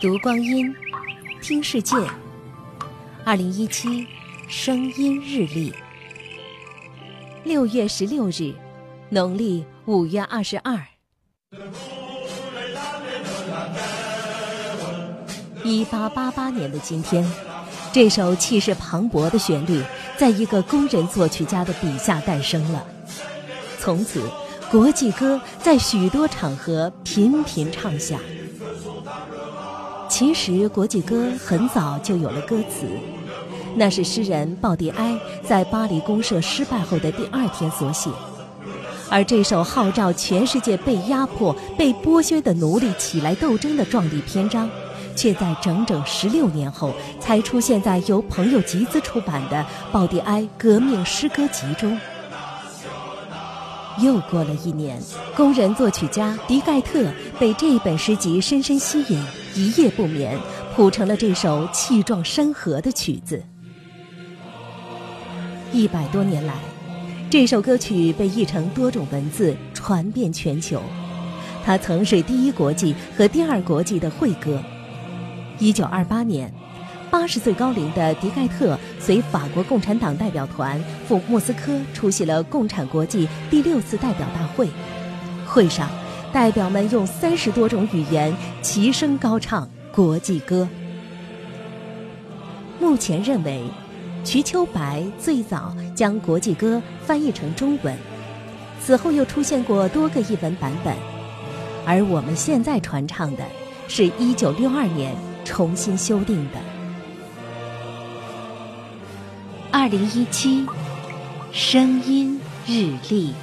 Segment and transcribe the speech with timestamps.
[0.00, 0.74] 读光阴，
[1.42, 1.94] 听世界。
[3.22, 4.06] 二零一七
[4.48, 5.70] 声音日历，
[7.44, 8.54] 六月十六日，
[9.10, 10.82] 农历五月二十二。
[15.62, 17.30] 一八八八年的今天，
[17.92, 19.82] 这首气势磅礴的旋律，
[20.16, 22.86] 在一个工人作曲家的笔下诞生了。
[23.78, 24.22] 从此，
[24.70, 28.18] 国际歌在许多场合频频唱响。
[30.20, 32.86] 其实，国际歌很早就有了歌词，
[33.74, 38.10] 那是诗人鲍迪埃在巴黎公社失败后的第二天所写。
[39.08, 44.68] 而这首号召全世界被压迫、被剥削的奴隶起来斗争的壮丽篇章，
[45.16, 49.56] 却在整整十六年后才出现在由朋友集资出版的
[49.90, 51.98] 《鲍迪埃革命诗歌集》中。
[54.02, 55.00] 又过了一年，
[55.34, 59.24] 工人作曲家迪盖特被这本诗集深深吸引。
[59.54, 60.38] 一夜不眠，
[60.74, 63.42] 谱成了这首气壮山河的曲子。
[65.72, 66.54] 一百多年来，
[67.28, 70.80] 这首歌曲被译成多种文字，传遍全球。
[71.64, 74.62] 它曾是第一国际和第二国际的会歌。
[75.58, 76.52] 一九二八年，
[77.10, 84.68] 八十岁高龄的迪盖特随法国共产党代表团赴莫斯科出席了共产国际第六次代表大会。
[85.44, 85.90] 会上。
[86.32, 90.68] 代表们用三十多种语言齐声高唱国际歌。
[92.78, 93.64] 目前认为，
[94.24, 97.96] 瞿秋白最早将国际歌翻译成中文，
[98.80, 100.94] 此后又出现过多个译文版本，
[101.84, 103.44] 而我们现在传唱的，
[103.88, 105.12] 是一九六二年
[105.44, 106.58] 重新修订的。
[109.72, 110.64] 二零一七
[111.52, 113.34] 声音日历。